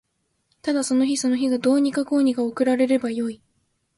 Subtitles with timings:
[0.63, 3.39] ただその日その日がどうにかこうにか送られればよい